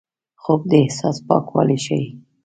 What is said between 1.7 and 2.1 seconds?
ښيي